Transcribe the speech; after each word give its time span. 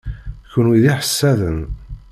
Kenwi 0.51 0.77
d 0.83 0.85
iḥessaden. 0.91 1.59